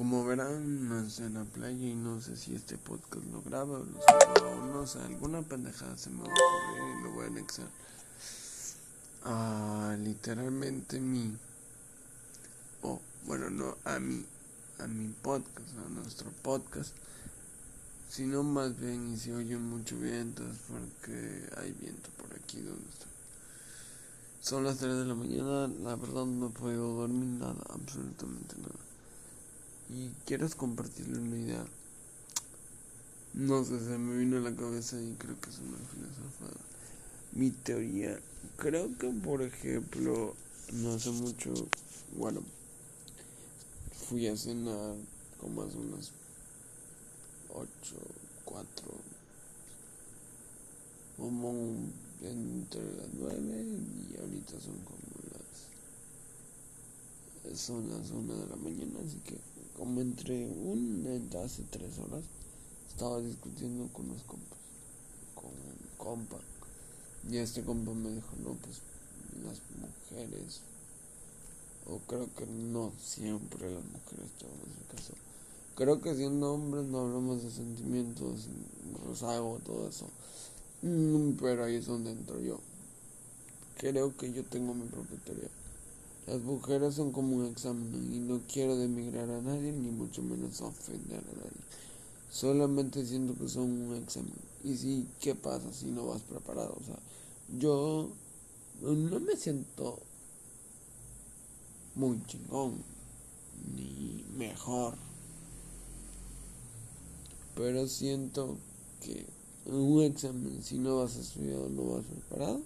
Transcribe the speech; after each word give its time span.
Como 0.00 0.24
verán, 0.24 0.88
no 0.88 0.98
estoy 1.00 1.26
en 1.26 1.34
la 1.34 1.44
playa 1.44 1.86
y 1.86 1.94
no 1.94 2.22
sé 2.22 2.34
si 2.34 2.54
este 2.54 2.78
podcast 2.78 3.22
lo 3.30 3.42
graba 3.42 3.80
o 3.80 3.84
lo 3.84 4.00
subo 4.00 4.48
o 4.48 4.66
no 4.72 4.86
sé, 4.86 4.98
alguna 4.98 5.42
pendejada 5.42 5.94
se 5.98 6.08
me 6.08 6.22
va 6.22 6.24
a 6.24 6.32
ocurrir 6.32 6.98
y 6.98 7.02
lo 7.02 7.12
voy 7.12 7.24
a 7.24 7.26
anexar. 7.26 7.66
Ah, 9.24 9.94
literalmente 9.98 10.98
mi... 11.00 11.36
O, 12.80 12.92
oh, 12.92 13.00
bueno, 13.26 13.50
no 13.50 13.76
a 13.84 13.98
mi, 13.98 14.24
a 14.78 14.86
mi 14.86 15.12
podcast, 15.20 15.68
a 15.84 15.90
nuestro 15.90 16.30
podcast. 16.42 16.94
Sino 18.08 18.42
más 18.42 18.80
bien, 18.80 19.12
y 19.12 19.18
si 19.18 19.32
oyen 19.32 19.68
mucho 19.68 19.98
viento 19.98 20.42
es 20.50 20.56
porque 20.66 21.46
hay 21.58 21.72
viento 21.72 22.08
por 22.16 22.34
aquí 22.38 22.62
donde 22.62 22.88
estoy. 22.88 23.10
Son 24.40 24.64
las 24.64 24.78
3 24.78 24.96
de 24.96 25.04
la 25.04 25.14
mañana, 25.14 25.68
la 25.68 25.94
verdad 25.94 26.24
no 26.24 26.46
he 26.46 26.50
podido 26.52 26.94
dormir 26.94 27.38
nada, 27.38 27.62
absolutamente 27.68 28.56
nada 28.56 28.89
y 29.92 30.10
quieres 30.24 30.54
compartirle 30.54 31.18
una 31.18 31.38
idea. 31.38 31.64
No 33.34 33.64
sé, 33.64 33.78
se 33.78 33.98
me 33.98 34.18
vino 34.18 34.38
a 34.38 34.40
la 34.40 34.54
cabeza 34.54 35.00
y 35.00 35.14
creo 35.18 35.40
que 35.40 35.50
es 35.50 35.58
una 35.58 35.78
filosofada. 35.78 36.60
Mi 37.32 37.50
teoría, 37.50 38.18
creo 38.56 38.96
que 38.98 39.08
por 39.08 39.42
ejemplo, 39.42 40.34
no 40.72 40.94
hace 40.94 41.10
mucho, 41.10 41.52
bueno, 42.16 42.42
fui 44.08 44.26
a 44.26 44.36
cenar 44.36 44.96
como 45.40 45.62
hace 45.62 45.78
unas 45.78 46.10
8, 47.54 47.68
4, 48.44 48.66
como 51.16 51.50
entre 52.22 52.82
las 52.96 53.08
9 53.14 53.64
y 54.10 54.16
ahorita 54.20 54.60
son 54.60 54.78
como 54.84 54.98
las, 57.44 57.58
son 57.58 57.88
las 57.90 58.10
1 58.10 58.34
de 58.34 58.46
la 58.48 58.56
mañana, 58.56 58.98
así 59.06 59.18
que 59.24 59.49
como 59.80 60.02
entre 60.02 60.46
un 60.46 61.30
hace 61.42 61.62
tres 61.70 61.98
horas 61.98 62.22
estaba 62.90 63.18
discutiendo 63.22 63.88
con 63.94 64.08
los 64.08 64.22
compas 64.24 64.58
con 65.34 65.46
un 65.46 65.96
compa. 65.96 66.36
Y 67.30 67.38
este 67.38 67.62
compa 67.62 67.92
me 67.94 68.10
dijo 68.10 68.28
no 68.44 68.52
pues 68.56 68.82
las 69.42 69.58
mujeres 69.80 70.60
o 71.86 71.98
creo 72.06 72.28
que 72.36 72.44
no 72.44 72.92
siempre 73.02 73.72
las 73.72 73.84
mujeres 73.84 74.30
tenemos 74.38 74.68
el 74.82 74.96
caso. 74.96 75.14
Creo 75.76 75.98
que 76.02 76.14
siendo 76.14 76.52
hombres 76.52 76.84
no 76.84 76.98
hablamos 76.98 77.42
de 77.42 77.50
sentimientos 77.50 78.48
rosago 79.06 79.60
todo 79.64 79.88
eso. 79.88 80.06
Mm, 80.82 81.38
pero 81.40 81.64
ahí 81.64 81.76
es 81.76 81.86
donde 81.86 82.10
entro 82.10 82.38
yo. 82.38 82.60
Creo 83.78 84.14
que 84.14 84.30
yo 84.30 84.44
tengo 84.44 84.74
mi 84.74 84.86
propia 84.88 85.16
teoría 85.24 85.48
las 86.30 86.42
mujeres 86.42 86.94
son 86.94 87.10
como 87.10 87.34
un 87.34 87.46
examen 87.46 87.92
y 88.14 88.20
no 88.20 88.40
quiero 88.46 88.76
demigrar 88.76 89.28
a 89.28 89.42
nadie 89.42 89.72
ni 89.72 89.90
mucho 89.90 90.22
menos 90.22 90.60
ofender 90.60 91.18
a 91.18 91.36
nadie. 91.38 91.60
Solamente 92.30 93.04
siento 93.04 93.34
que 93.34 93.48
son 93.48 93.64
un 93.64 93.96
examen. 93.96 94.32
Y 94.62 94.76
si, 94.76 95.08
¿qué 95.20 95.34
pasa 95.34 95.72
si 95.72 95.86
no 95.86 96.06
vas 96.06 96.22
preparado? 96.22 96.76
O 96.80 96.84
sea, 96.84 97.00
yo 97.58 98.10
no 98.80 99.18
me 99.18 99.34
siento 99.34 99.98
muy 101.96 102.22
chingón 102.26 102.76
ni 103.74 104.24
mejor. 104.36 104.94
Pero 107.56 107.88
siento 107.88 108.56
que 109.00 109.26
un 109.66 110.02
examen, 110.02 110.62
si 110.62 110.78
no 110.78 110.98
vas 110.98 111.16
estudiado, 111.16 111.68
no 111.70 111.96
vas 111.96 112.04
preparado, 112.04 112.60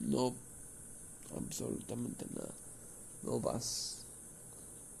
no 0.00 0.34
absolutamente 1.36 2.26
nada. 2.34 2.54
No 3.22 3.40
vas 3.40 3.98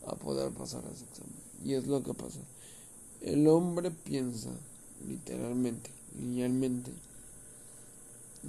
a 0.06 0.14
poder 0.16 0.50
pasar 0.52 0.82
ese 0.92 1.04
examen. 1.04 1.34
Y 1.64 1.74
es 1.74 1.86
lo 1.86 2.02
que 2.02 2.14
pasa. 2.14 2.40
El 3.20 3.46
hombre 3.48 3.90
piensa, 3.90 4.50
literalmente, 5.08 5.90
linealmente, 6.18 6.92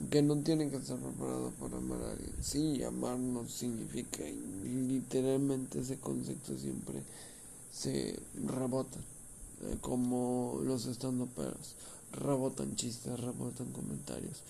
que 0.10 0.22
no 0.22 0.38
tiene 0.40 0.70
que 0.70 0.78
estar 0.78 0.98
preparado 0.98 1.52
para 1.52 1.78
amar 1.78 2.02
a 2.02 2.12
alguien. 2.12 2.34
Sí, 2.42 2.84
amar 2.84 3.18
no 3.18 3.48
significa, 3.48 4.24
literalmente 4.64 5.80
ese 5.80 5.98
concepto 5.98 6.58
siempre 6.58 7.02
se 7.72 8.20
rebota, 8.46 9.00
eh, 9.64 9.78
como 9.82 10.60
los 10.64 10.86
estando 10.86 11.26
peros, 11.28 11.76
rebotan 12.12 12.76
chistes, 12.76 13.20
rebotan 13.20 13.72
comentarios. 13.72 14.44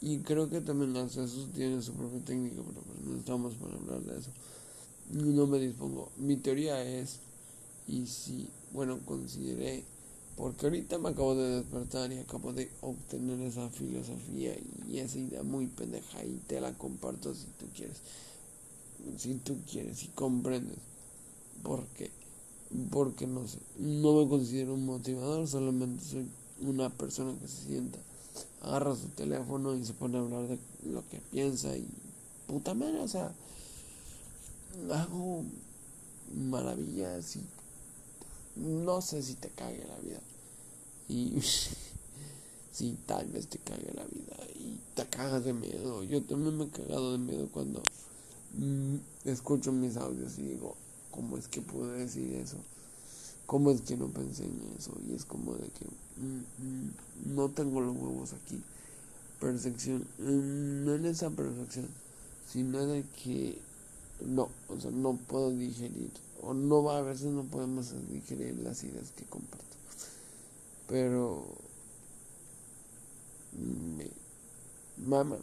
Y 0.00 0.18
creo 0.18 0.50
que 0.50 0.60
también 0.60 0.92
las 0.92 1.16
esos 1.16 1.50
tienen 1.54 1.82
su 1.82 1.92
propia 1.92 2.20
técnica, 2.24 2.60
pero 2.66 2.80
pues 2.82 3.00
no 3.06 3.16
estamos 3.16 3.54
para 3.54 3.74
hablar 3.74 4.00
de 4.02 4.18
eso. 4.18 4.30
No 5.12 5.46
me 5.46 5.58
dispongo. 5.58 6.10
Mi 6.18 6.36
teoría 6.36 6.82
es, 6.82 7.20
y 7.88 8.06
si, 8.06 8.48
bueno, 8.72 8.98
consideré, 9.04 9.82
porque 10.36 10.66
ahorita 10.66 10.98
me 10.98 11.10
acabo 11.10 11.34
de 11.34 11.56
despertar 11.56 12.12
y 12.12 12.18
acabo 12.18 12.52
de 12.52 12.70
obtener 12.80 13.40
esa 13.40 13.68
filosofía 13.70 14.54
y 14.90 14.98
esa 14.98 15.18
idea 15.18 15.42
muy 15.42 15.66
pendeja 15.68 16.24
y 16.24 16.40
te 16.46 16.60
la 16.60 16.72
comparto 16.74 17.34
si 17.34 17.46
tú 17.58 17.66
quieres. 17.74 17.98
Si 19.16 19.34
tú 19.34 19.56
quieres, 19.70 19.98
si 19.98 20.08
comprendes. 20.08 20.78
¿Por 21.62 21.86
qué? 21.96 22.10
Porque 22.90 23.26
no 23.26 23.46
sé, 23.46 23.58
no 23.78 24.20
me 24.20 24.28
considero 24.28 24.74
un 24.74 24.84
motivador, 24.84 25.46
solamente 25.46 26.04
soy 26.04 26.26
una 26.60 26.90
persona 26.90 27.38
que 27.40 27.46
se 27.46 27.68
sienta 27.68 27.98
agarra 28.62 28.94
su 28.94 29.08
teléfono 29.08 29.74
y 29.74 29.84
se 29.84 29.92
pone 29.92 30.18
a 30.18 30.20
hablar 30.20 30.48
de 30.48 30.58
lo 30.84 31.06
que 31.08 31.20
piensa 31.30 31.76
y 31.76 31.86
puta 32.46 32.74
madre, 32.74 33.00
o 33.00 33.08
sea, 33.08 33.32
hago 34.92 35.44
maravillas 36.34 37.36
y 37.36 37.44
no 38.56 39.00
sé 39.00 39.22
si 39.22 39.34
te 39.34 39.48
cague 39.50 39.84
la 39.86 39.98
vida. 39.98 40.20
Y 41.08 41.40
si 42.72 42.96
tal 43.06 43.26
vez 43.28 43.46
te 43.48 43.58
cague 43.58 43.92
la 43.94 44.04
vida 44.04 44.36
y 44.54 44.78
te 44.94 45.06
cagas 45.06 45.44
de 45.44 45.52
miedo. 45.52 46.02
Yo 46.04 46.22
también 46.22 46.56
me 46.56 46.64
he 46.64 46.68
cagado 46.68 47.12
de 47.12 47.18
miedo 47.18 47.48
cuando 47.52 47.82
mm, 48.56 48.96
escucho 49.24 49.72
mis 49.72 49.96
audios 49.96 50.38
y 50.38 50.42
digo, 50.42 50.76
¿cómo 51.10 51.36
es 51.36 51.48
que 51.48 51.60
pude 51.60 51.98
decir 51.98 52.32
eso? 52.34 52.56
¿Cómo 53.46 53.70
es 53.70 53.82
que 53.82 53.96
no 53.96 54.08
pensé 54.08 54.44
en 54.44 54.58
eso? 54.78 54.92
Y 55.08 55.14
es 55.14 55.24
como 55.24 55.54
de 55.54 55.68
que 55.68 55.84
mm, 56.16 56.38
mm, 56.64 57.34
no 57.36 57.50
tengo 57.50 57.80
los 57.80 57.94
huevos 57.94 58.32
aquí. 58.32 58.62
Percepción, 59.40 60.06
mm, 60.18 60.84
no 60.84 60.94
en 60.94 61.06
esa 61.06 61.30
perfección, 61.30 61.86
sino 62.50 62.86
de 62.86 63.04
que 63.22 63.58
no, 64.24 64.48
o 64.68 64.80
sea, 64.80 64.90
no 64.90 65.16
puedo 65.28 65.50
digerir, 65.50 66.10
o 66.40 66.54
no, 66.54 66.88
a 66.90 67.02
veces 67.02 67.26
no 67.26 67.42
podemos 67.44 67.92
digerir 68.10 68.58
las 68.60 68.82
ideas 68.84 69.10
que 69.16 69.24
comparto. 69.24 69.64
Pero 70.88 71.44
me 73.52 74.08
mama, 75.06 75.36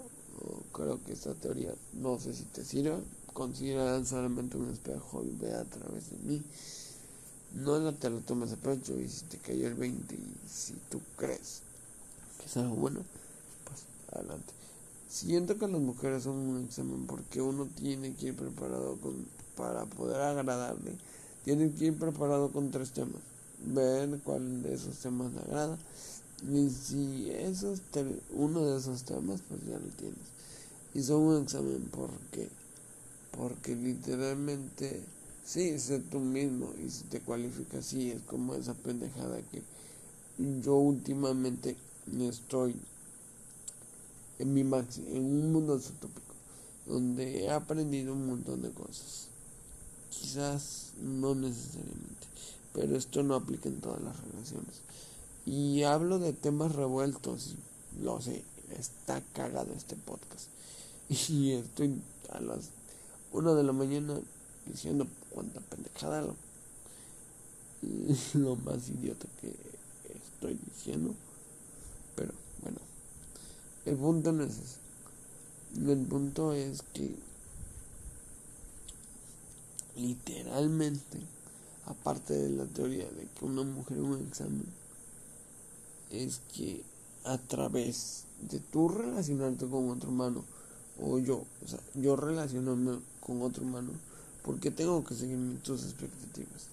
creo 0.73 1.03
que 1.03 1.13
esta 1.13 1.34
teoría, 1.35 1.73
no 1.94 2.19
sé 2.19 2.34
si 2.34 2.44
te 2.45 2.63
sirve, 2.63 2.97
considera 3.34 4.03
solamente 4.06 4.57
un 4.57 4.69
espejo 4.72 5.23
y 5.23 5.35
ve 5.40 5.53
a 5.53 5.66
través 5.66 6.09
de 6.09 6.17
mí 6.19 6.44
no 7.56 7.94
te 7.94 8.09
lo 8.09 8.19
tomes 8.19 8.53
a 8.53 8.56
pecho 8.56 9.00
y 9.00 9.07
si 9.09 9.25
te 9.25 9.38
cayó 9.38 9.67
el 9.67 9.75
20 9.75 10.16
y 10.16 10.50
si 10.50 10.73
tú 10.89 11.01
crees 11.17 11.62
que 12.39 12.45
es 12.45 12.57
algo 12.57 12.75
bueno, 12.75 13.00
pues 13.66 13.79
adelante. 14.13 14.53
Siento 15.09 15.57
que 15.57 15.67
las 15.67 15.81
mujeres 15.81 16.23
son 16.23 16.35
un 16.35 16.63
examen 16.63 17.06
porque 17.06 17.41
uno 17.41 17.67
tiene 17.75 18.13
que 18.13 18.28
ir 18.28 18.35
preparado 18.35 18.95
con, 18.97 19.25
para 19.57 19.85
poder 19.85 20.22
agradarle, 20.22 20.94
tiene 21.44 21.72
que 21.72 21.85
ir 21.85 22.00
preparado 22.00 22.50
con 22.51 22.72
tres 22.72 22.91
temas, 22.91 23.22
ver 23.66 24.19
cuál 24.23 24.63
de 24.63 24.73
esos 24.73 24.95
temas 24.97 25.34
le 25.34 25.40
agrada 25.41 25.78
y 26.50 26.69
si 26.69 27.29
esos 27.31 27.81
uno 28.34 28.66
de 28.66 28.78
esos 28.78 29.03
temas 29.03 29.41
pues 29.47 29.61
ya 29.66 29.78
lo 29.78 29.88
tienes. 29.97 30.17
Y 30.94 31.03
son 31.03 31.22
un 31.22 31.44
examen 31.44 31.90
porque 31.91 32.50
porque 33.38 33.75
literalmente 33.75 35.02
Sí, 35.43 35.79
sé 35.79 35.99
tú 35.99 36.20
mismo 36.20 36.72
y 36.85 36.90
si 36.90 37.03
te 37.05 37.20
cualificas, 37.20 37.85
sí, 37.85 38.11
es 38.11 38.22
como 38.23 38.55
esa 38.55 38.73
pendejada 38.73 39.41
que 39.52 39.61
yo 40.38 40.76
últimamente 40.76 41.76
estoy 42.20 42.76
en 44.40 44.53
mi 44.53 44.64
máximo, 44.64 45.08
en 45.09 45.23
un 45.23 45.52
mundo 45.52 45.76
utópico, 45.76 46.34
donde 46.88 47.43
he 47.43 47.52
aprendido 47.52 48.14
un 48.14 48.28
montón 48.28 48.61
de 48.61 48.72
cosas. 48.72 49.28
Quizás 50.09 50.93
no 51.02 51.35
necesariamente, 51.35 52.28
pero 52.73 52.96
esto 52.96 53.23
no 53.23 53.35
aplica 53.35 53.70
en 53.70 53.82
todas 53.82 54.02
las 54.02 54.20
relaciones. 54.20 54.82
Y 55.46 55.84
hablo 55.84 56.20
de 56.20 56.34
temas 56.34 56.76
revueltos, 56.76 57.55
lo 58.02 58.22
sé, 58.22 58.43
está 58.78 59.22
cagado 59.34 59.73
este 59.73 59.96
podcast. 59.96 60.47
Y 61.29 61.52
estoy 61.52 62.02
a 62.29 62.40
las 62.40 62.70
una 63.34 63.53
de 63.53 63.64
la 63.64 63.73
mañana 63.73 64.20
diciendo 64.66 65.08
cuánta 65.33 65.59
pendejada 65.61 66.22
lo, 68.33 68.55
más 68.57 68.89
idiota 68.89 69.28
que 69.41 69.55
estoy 70.16 70.59
diciendo. 70.67 71.16
Pero 72.16 72.33
bueno, 72.61 72.78
el 73.85 73.95
punto 73.97 74.31
no 74.31 74.43
es 74.43 74.57
eso. 74.57 74.78
El 75.75 76.05
punto 76.05 76.53
es 76.53 76.81
que 76.93 77.16
literalmente 79.95 81.19
aparte 81.85 82.33
de 82.33 82.49
la 82.49 82.66
teoría 82.66 83.05
de 83.05 83.28
que 83.28 83.45
una 83.45 83.63
mujer 83.63 83.99
un 83.99 84.25
examen, 84.28 84.66
es 86.09 86.41
que 86.53 86.83
a 87.23 87.37
través 87.37 88.25
de 88.49 88.59
tu 88.59 88.89
relacionarte 88.89 89.67
con 89.67 89.89
otro 89.89 90.09
humano, 90.09 90.43
o 91.01 91.19
yo, 91.19 91.43
o 91.63 91.67
sea, 91.67 91.79
yo 91.95 92.16
relacionarme 92.16 92.99
con 93.19 93.41
otro 93.41 93.63
humano, 93.63 93.91
porque 94.43 94.72
tengo 94.72 95.03
que 95.03 95.16
seguir 95.16 95.59
tus 95.64 95.84
expectativas, 95.84 96.67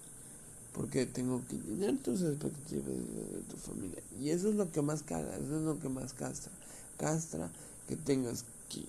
porque 0.75 1.07
tengo 1.07 1.43
que 1.49 1.57
llenar 1.57 1.97
tus 2.03 2.23
expectativas 2.23 2.87
de, 2.87 3.43
tu 3.49 3.57
familia, 3.57 4.03
y 4.21 4.31
eso 4.31 4.49
es 4.49 4.55
lo 4.55 4.71
que 4.71 4.83
más 4.83 5.03
caga, 5.03 5.37
eso 5.37 5.57
es 5.57 5.63
lo 5.63 5.79
que 5.79 5.89
más 5.89 6.13
castra, 6.13 6.53
castra 6.97 7.51
que 7.87 7.97
tengas 7.97 8.45
que, 8.69 8.85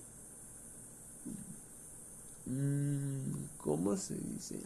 mmm, 2.46 3.32
¿cómo 3.58 3.96
se 3.96 4.14
dice? 4.14 4.60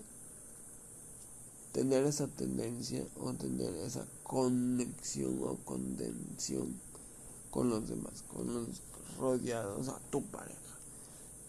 Tener 1.72 2.04
esa 2.04 2.28
tendencia 2.28 3.04
o 3.20 3.32
tener 3.32 3.74
esa 3.78 4.06
conexión 4.22 5.40
o 5.42 5.56
condensión 5.64 6.72
con 7.50 7.68
los 7.68 7.88
demás, 7.88 8.24
con 8.32 8.52
los 8.52 8.66
rodeados 9.18 9.88
a 9.88 9.98
tu 10.10 10.22
pareja. 10.22 10.58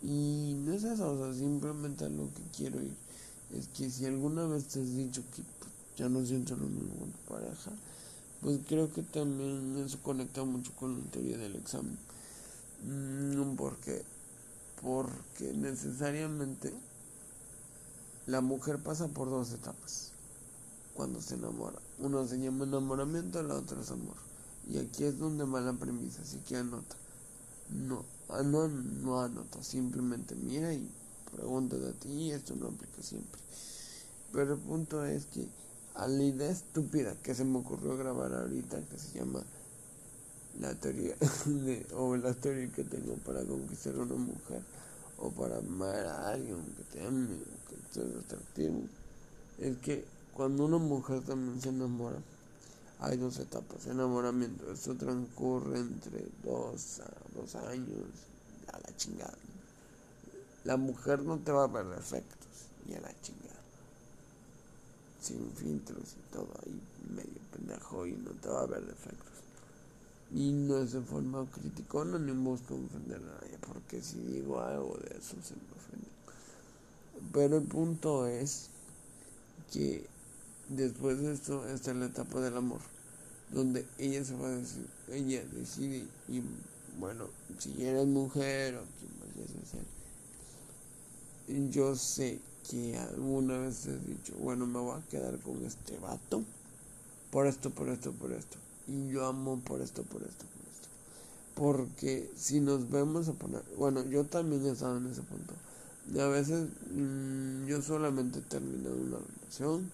Y 0.05 0.53
no 0.63 0.73
es 0.73 0.83
eso, 0.83 1.13
o 1.13 1.17
sea, 1.17 1.33
simplemente 1.33 2.07
lo 2.09 2.31
que 2.31 2.43
quiero 2.55 2.79
ir 2.79 2.93
es 3.57 3.67
que 3.69 3.89
si 3.89 4.05
alguna 4.05 4.45
vez 4.45 4.65
te 4.67 4.81
has 4.81 4.95
dicho 4.95 5.23
que 5.35 5.41
pues, 5.59 5.71
ya 5.97 6.09
no 6.09 6.23
siento 6.23 6.55
lo 6.55 6.67
mismo 6.67 6.93
con 6.99 7.11
tu 7.11 7.17
pareja, 7.33 7.71
pues 8.41 8.59
creo 8.67 8.93
que 8.93 9.01
también 9.01 9.83
eso 9.83 9.97
conecta 10.03 10.43
mucho 10.43 10.71
con 10.75 10.99
la 10.99 11.11
teoría 11.11 11.37
del 11.39 11.55
examen. 11.55 11.97
Mm, 12.83 13.55
porque, 13.55 14.03
porque 14.81 15.53
necesariamente 15.53 16.71
la 18.27 18.41
mujer 18.41 18.83
pasa 18.83 19.07
por 19.07 19.29
dos 19.29 19.53
etapas 19.53 20.11
cuando 20.93 21.19
se 21.19 21.33
enamora. 21.33 21.79
Uno 21.97 22.27
se 22.27 22.37
llama 22.37 22.65
enamoramiento, 22.65 23.41
la 23.41 23.55
otra 23.55 23.81
es 23.81 23.89
amor. 23.89 24.17
Y 24.69 24.77
aquí 24.77 25.03
es 25.03 25.17
donde 25.17 25.45
va 25.45 25.61
la 25.61 25.73
premisa, 25.73 26.21
así 26.21 26.37
que 26.47 26.57
anota. 26.57 26.95
No, 27.71 28.05
no, 28.43 28.67
no 28.67 29.21
anota, 29.21 29.63
simplemente 29.63 30.35
mira 30.35 30.73
y 30.73 30.89
pregúntate 31.31 31.87
a 31.87 31.93
ti 31.93 32.31
esto 32.31 32.55
no 32.55 32.67
aplica 32.67 33.01
siempre. 33.01 33.39
Pero 34.31 34.53
el 34.53 34.59
punto 34.59 35.05
es 35.05 35.25
que 35.27 35.47
a 35.95 36.07
la 36.07 36.23
idea 36.23 36.49
estúpida 36.49 37.15
que 37.23 37.33
se 37.33 37.45
me 37.45 37.59
ocurrió 37.59 37.97
grabar 37.97 38.33
ahorita, 38.33 38.81
que 38.81 38.97
se 38.97 39.19
llama 39.19 39.41
la 40.59 40.73
teoría 40.75 41.15
de, 41.45 41.85
o 41.95 42.15
la 42.17 42.33
teoría 42.33 42.71
que 42.71 42.83
tengo 42.83 43.15
para 43.25 43.43
conquistar 43.43 43.95
a 43.95 43.99
una 43.99 44.15
mujer 44.15 44.61
o 45.17 45.31
para 45.31 45.57
amar 45.57 46.05
a 46.05 46.29
alguien 46.29 46.61
que 46.75 46.83
te 46.97 47.05
ame 47.05 47.35
o 47.35 47.69
que 47.69 47.75
esté 47.75 48.01
atractivo, 48.01 48.81
es 49.59 49.77
que 49.77 50.03
cuando 50.33 50.65
una 50.65 50.77
mujer 50.77 51.21
también 51.21 51.61
se 51.61 51.69
enamora, 51.69 52.17
hay 52.99 53.17
dos 53.17 53.39
etapas. 53.39 53.85
Enamoramiento, 53.87 54.71
esto 54.71 54.95
transcurre 54.95 55.79
entre 55.79 56.25
dos 56.43 56.99
a 57.01 57.11
dos 57.37 57.55
años, 57.55 58.05
a 58.71 58.79
la 58.79 58.97
chingada. 58.97 59.37
La 60.63 60.77
mujer 60.77 61.21
no 61.23 61.37
te 61.37 61.51
va 61.51 61.65
a 61.65 61.67
ver 61.67 61.85
defectos, 61.85 62.69
y 62.89 62.93
a 62.93 63.01
la 63.01 63.13
chingada. 63.21 63.45
Sin 65.21 65.51
filtros 65.51 66.13
y 66.13 66.33
todo 66.33 66.47
ahí, 66.63 66.81
medio 67.15 67.39
pendejo, 67.51 68.05
y 68.07 68.13
no 68.13 68.31
te 68.31 68.49
va 68.49 68.61
a 68.61 68.65
ver 68.65 68.85
defectos. 68.85 69.33
Y 70.31 70.51
no 70.51 70.79
es 70.79 70.93
de 70.93 71.01
forma 71.01 71.45
criticona 71.51 72.17
ni 72.17 72.31
busco 72.31 72.75
ofender 72.75 73.17
a 73.17 73.41
nadie, 73.41 73.57
porque 73.59 74.01
si 74.01 74.17
digo 74.19 74.59
algo 74.59 74.97
de 74.97 75.17
eso 75.17 75.35
se 75.43 75.53
me 75.53 75.71
ofende. 75.77 76.07
Pero 77.31 77.57
el 77.57 77.63
punto 77.63 78.25
es 78.25 78.69
que 79.71 80.07
Después 80.69 81.19
de 81.19 81.33
esto 81.33 81.67
está 81.67 81.93
la 81.93 82.07
etapa 82.07 82.41
del 82.41 82.57
amor, 82.57 82.79
donde 83.53 83.85
ella 83.99 84.25
se 84.25 84.35
va 84.35 84.47
a 84.47 84.55
decir, 84.55 84.87
ella 85.11 85.43
decide, 85.53 86.07
y 86.27 86.41
bueno, 86.99 87.25
si 87.59 87.85
eres 87.85 88.07
mujer 88.07 88.75
o 88.75 88.81
quien 88.97 89.11
vayas 89.19 89.51
a 89.51 89.65
ser, 89.69 89.85
yo 91.69 91.95
sé 91.95 92.39
que 92.67 92.97
alguna 92.97 93.59
vez 93.59 93.85
he 93.85 93.95
dicho, 93.99 94.33
bueno, 94.39 94.65
me 94.65 94.79
voy 94.79 94.99
a 94.99 95.07
quedar 95.07 95.37
con 95.39 95.63
este 95.63 95.99
vato, 95.99 96.43
por 97.29 97.45
esto, 97.45 97.69
por 97.69 97.89
esto, 97.89 98.11
por 98.13 98.31
esto, 98.31 98.57
y 98.87 99.09
yo 99.09 99.27
amo 99.27 99.59
por 99.59 99.81
esto, 99.81 100.01
por 100.01 100.23
esto, 100.23 100.45
por 100.45 100.73
esto. 100.73 100.87
Porque 101.53 102.31
si 102.35 102.59
nos 102.59 102.89
vemos 102.89 103.27
a 103.27 103.33
poner, 103.33 103.63
bueno, 103.77 104.03
yo 104.05 104.23
también 104.23 104.65
he 104.65 104.71
estado 104.71 104.97
en 104.97 105.11
ese 105.11 105.21
punto. 105.21 105.53
Y 106.11 106.19
a 106.19 106.27
veces 106.27 106.69
mm, 106.91 107.65
yo 107.67 107.83
solamente 107.83 108.39
he 108.39 108.41
terminado 108.41 108.95
una 108.95 109.17
relación 109.17 109.91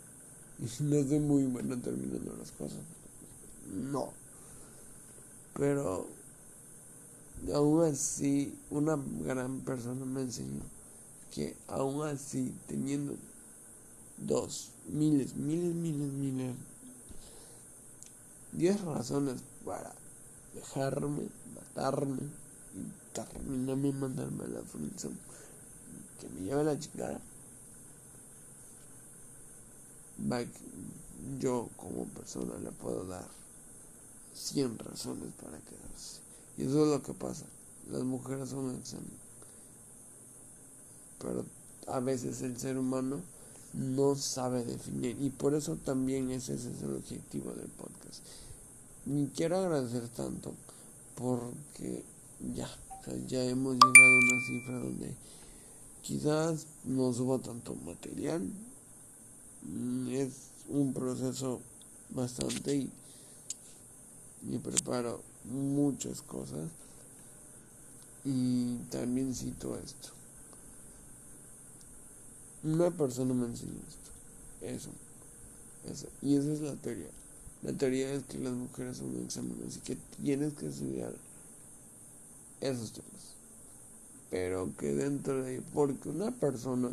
no 0.62 0.68
soy 0.68 1.20
muy 1.20 1.44
bueno 1.46 1.78
terminando 1.78 2.36
las 2.38 2.52
cosas. 2.52 2.80
No. 3.74 4.14
Pero 5.56 6.08
aún 7.54 7.84
así, 7.84 8.54
una 8.70 8.98
gran 9.22 9.62
persona 9.62 10.06
me 10.06 10.22
enseñó 10.22 10.62
que 11.34 11.56
aún 11.68 12.06
así, 12.08 12.54
teniendo 12.68 13.16
dos, 14.18 14.70
miles, 14.88 15.36
miles, 15.36 15.74
miles, 15.74 16.12
miles, 16.14 16.56
diez 18.52 18.82
razones 18.82 19.42
para 19.66 19.94
dejarme, 20.54 21.28
matarme 21.56 22.20
y 22.76 23.16
terminarme 23.16 23.92
mandarme 23.94 24.44
a 24.44 24.48
la 24.48 24.62
función 24.62 25.18
que 26.20 26.30
me 26.30 26.42
lleve 26.42 26.64
la 26.64 26.78
chingada 26.78 27.20
yo 31.40 31.70
como 31.78 32.06
persona 32.06 32.58
le 32.64 32.72
puedo 32.72 33.06
dar 33.06 33.28
100 34.34 34.80
razones 34.80 35.34
para 35.42 35.58
quedarse. 35.60 36.20
Y 36.58 36.64
eso 36.64 36.84
es 36.84 36.90
lo 36.90 37.02
que 37.02 37.14
pasa. 37.14 37.46
Las 37.92 38.04
mujeres 38.04 38.50
son. 38.50 38.82
Pero 41.20 41.46
a 41.88 42.00
veces 42.00 42.42
el 42.42 42.58
ser 42.58 42.78
humano 42.78 43.22
no 43.74 44.16
sabe 44.16 44.64
definir. 44.64 45.18
Y 45.22 45.30
por 45.30 45.54
eso 45.54 45.76
también 45.78 46.32
ese, 46.32 46.56
es 46.56 46.66
el 46.82 46.96
objetivo 46.96 47.52
del 47.54 47.70
podcast. 47.70 48.24
Y 49.06 49.28
quiero 49.28 49.58
agradecer 49.58 50.08
tanto 50.10 50.54
porque 51.16 52.04
ya, 52.56 52.70
ya 53.28 53.44
hemos 53.44 53.74
llegado 53.74 54.14
a 54.14 54.18
una 54.18 54.46
cifra 54.48 54.80
donde 54.80 55.16
quizás 56.02 56.68
no 56.86 57.14
suba 57.14 57.40
tanto 57.40 57.76
material, 57.76 58.48
es 60.10 60.52
un 60.70 60.94
proceso 60.94 61.62
bastante 62.10 62.76
y, 62.76 62.92
y 64.50 64.58
preparo 64.58 65.22
muchas 65.46 66.22
cosas. 66.22 66.70
Y 68.24 68.78
también 68.90 69.34
cito 69.34 69.78
esto. 69.78 70.10
Una 72.64 72.92
persona 72.92 73.34
me 73.34 73.48
enseñó 73.48 73.80
esto. 73.88 74.12
Eso. 74.62 74.90
Eso 75.92 76.08
y 76.22 76.36
esa 76.36 76.54
es 76.54 76.62
la 76.62 76.76
teoría. 76.76 77.10
La 77.64 77.74
teoría 77.74 78.14
es 78.14 78.24
que 78.24 78.38
las 78.38 78.54
mujeres 78.54 78.98
son 78.98 79.16
un 79.16 79.24
examen 79.24 79.58
así 79.68 79.80
que 79.80 79.98
tienes 80.24 80.54
que 80.54 80.68
estudiar 80.68 81.14
esos 82.60 82.92
temas. 82.92 83.36
Pero 84.30 84.72
que 84.78 84.94
dentro 84.94 85.44
de 85.44 85.62
porque 85.74 86.10
una 86.10 86.32
persona 86.32 86.92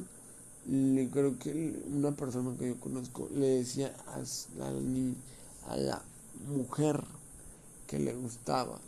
le 0.68 1.08
creo 1.08 1.38
que 1.38 1.82
una 1.86 2.12
persona 2.12 2.54
que 2.58 2.68
yo 2.68 2.80
conozco 2.80 3.28
le 3.34 3.46
decía 3.46 3.94
a 4.06 5.76
la, 5.76 6.02
mujer 6.46 7.02
que 7.86 7.98
le 7.98 8.14
gustaba 8.14 8.78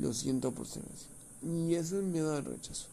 lo 0.00 0.14
siento 0.14 0.52
por 0.52 0.66
ser 0.66 0.84
así 0.94 1.06
y 1.46 1.74
eso 1.74 1.98
es 1.98 2.04
miedo 2.04 2.34
al 2.34 2.44
rechazo. 2.44 2.86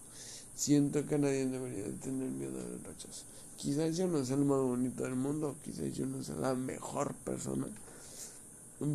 Siento 0.56 1.06
que 1.06 1.18
nadie 1.18 1.46
debería 1.48 1.84
tener 2.00 2.30
miedo 2.30 2.60
al 2.60 2.84
rechazo. 2.84 3.24
Quizás 3.58 3.98
yo 3.98 4.08
no 4.08 4.24
sea 4.24 4.36
el 4.36 4.46
más 4.46 4.62
bonito 4.62 5.04
del 5.04 5.16
mundo 5.16 5.56
quizás 5.64 5.94
yo 5.94 6.06
no 6.06 6.24
sea 6.24 6.36
la 6.36 6.56
mejor 6.56 7.14
persona 7.24 7.68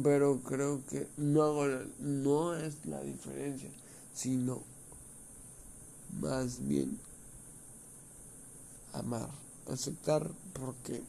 pero 0.03 0.41
creo 0.41 0.83
que 0.91 1.07
no 1.17 2.55
es 2.55 2.85
la 2.85 3.01
diferencia 3.01 3.71
sino 4.15 4.63
más 6.21 6.67
bien 6.67 6.99
amar, 8.93 9.29
aceptar 9.69 10.31
porque 10.53 11.03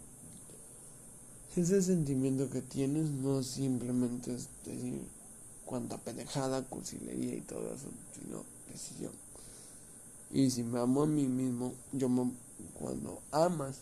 ese 1.55 1.81
sentimiento 1.81 2.49
que 2.49 2.61
tienes 2.61 3.09
no 3.09 3.43
simplemente 3.43 4.33
es 4.33 4.47
decir 4.65 5.01
cuánta 5.65 5.97
pendejada, 5.97 6.63
cursilería 6.63 7.35
y 7.35 7.41
todo 7.41 7.73
eso, 7.73 7.89
sino 8.13 8.43
decisión. 8.71 9.11
Y 10.31 10.49
si 10.49 10.63
me 10.63 10.79
amo 10.79 11.03
a 11.03 11.07
mí 11.07 11.27
mismo, 11.27 11.73
yo 11.91 12.09
cuando 12.79 13.21
amas, 13.31 13.77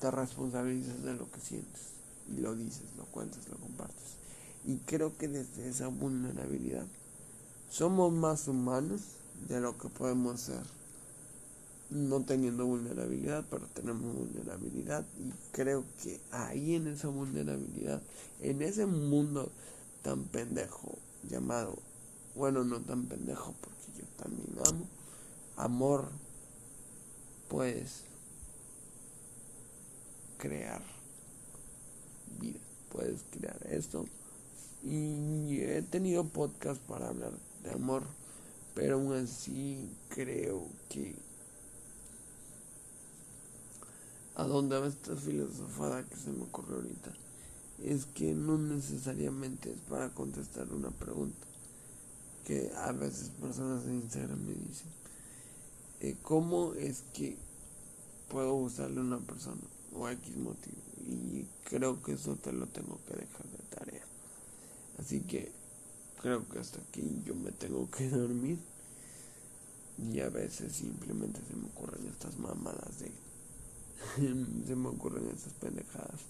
te 0.00 0.10
responsabilizas 0.10 1.02
de 1.02 1.14
lo 1.14 1.30
que 1.30 1.40
sientes. 1.40 1.82
Y 2.28 2.40
lo 2.40 2.54
dices, 2.54 2.84
lo 2.96 3.04
cuentas, 3.06 3.48
lo 3.48 3.56
compartes. 3.56 4.16
Y 4.64 4.76
creo 4.78 5.16
que 5.16 5.26
desde 5.26 5.68
esa 5.68 5.88
vulnerabilidad 5.88 6.86
somos 7.68 8.12
más 8.12 8.46
humanos 8.46 9.00
de 9.48 9.60
lo 9.60 9.76
que 9.76 9.88
podemos 9.88 10.40
ser 10.40 10.62
no 11.92 12.24
teniendo 12.24 12.66
vulnerabilidad, 12.66 13.44
pero 13.50 13.66
tenemos 13.74 14.14
vulnerabilidad 14.14 15.04
y 15.18 15.32
creo 15.52 15.84
que 16.02 16.20
ahí 16.30 16.74
en 16.74 16.86
esa 16.86 17.08
vulnerabilidad, 17.08 18.02
en 18.40 18.62
ese 18.62 18.86
mundo 18.86 19.50
tan 20.02 20.24
pendejo 20.24 20.96
llamado, 21.28 21.78
bueno, 22.34 22.64
no 22.64 22.80
tan 22.80 23.06
pendejo 23.06 23.54
porque 23.60 24.00
yo 24.00 24.06
también 24.16 24.48
amo, 24.66 24.86
amor, 25.56 26.08
puedes 27.48 28.04
crear 30.38 30.82
vida, 32.40 32.58
puedes 32.90 33.22
crear 33.30 33.58
esto. 33.70 34.06
Y 34.82 35.60
he 35.60 35.82
tenido 35.82 36.24
podcast 36.24 36.80
para 36.82 37.08
hablar 37.08 37.32
de 37.62 37.70
amor, 37.70 38.02
pero 38.74 38.96
aún 38.96 39.12
así 39.12 39.88
creo 40.08 40.66
que 40.88 41.14
a 44.34 44.44
dónde 44.44 44.78
va 44.78 44.86
esta 44.86 45.16
filosofada 45.16 46.04
que 46.04 46.16
se 46.16 46.30
me 46.30 46.42
ocurre 46.42 46.76
ahorita 46.76 47.12
es 47.82 48.06
que 48.06 48.32
no 48.34 48.58
necesariamente 48.58 49.72
es 49.72 49.80
para 49.88 50.10
contestar 50.10 50.72
una 50.72 50.90
pregunta 50.90 51.46
que 52.44 52.70
a 52.76 52.92
veces 52.92 53.30
personas 53.40 53.84
en 53.84 54.02
Instagram 54.02 54.38
me 54.40 54.54
dicen 54.54 54.88
eh, 56.00 56.16
cómo 56.22 56.74
es 56.74 57.02
que 57.12 57.36
puedo 58.28 58.54
gustarle 58.54 59.00
a 59.00 59.04
una 59.04 59.18
persona 59.18 59.60
o 59.94 60.08
X 60.08 60.36
motivo 60.36 60.82
y 61.06 61.46
creo 61.64 62.02
que 62.02 62.12
eso 62.12 62.36
te 62.36 62.52
lo 62.52 62.66
tengo 62.66 62.98
que 63.06 63.14
dejar 63.14 63.46
de 63.46 63.76
tarea. 63.76 64.04
Así 64.98 65.20
que 65.20 65.50
creo 66.20 66.48
que 66.48 66.58
hasta 66.58 66.80
aquí 66.80 67.22
yo 67.24 67.34
me 67.34 67.50
tengo 67.52 67.90
que 67.90 68.08
dormir. 68.08 68.58
Y 70.10 70.20
a 70.20 70.30
veces 70.30 70.72
simplemente 70.72 71.40
se 71.46 71.54
me 71.54 71.66
ocurren 71.66 72.06
estas 72.06 72.38
mamadas 72.38 72.98
de 73.00 73.12
se 74.66 74.76
me 74.76 74.88
ocurren 74.88 75.28
esas 75.28 75.52
pendejadas 75.54 76.20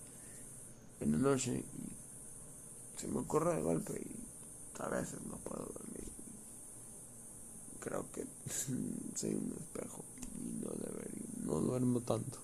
en 1.00 1.12
la 1.12 1.18
noche 1.18 1.64
y 1.74 3.00
se 3.00 3.08
me 3.08 3.18
ocurre 3.18 3.56
de 3.56 3.62
golpe 3.62 3.94
y 3.94 4.80
a 4.80 4.88
veces 4.88 5.20
no 5.28 5.36
puedo 5.38 5.64
dormir. 5.64 6.10
Creo 7.80 8.06
que 8.12 8.24
soy 9.16 9.34
un 9.34 9.56
espejo 9.58 10.04
y 10.38 10.64
no 10.64 10.70
debería, 10.70 11.28
no 11.44 11.60
duermo 11.60 12.00
tanto. 12.00 12.38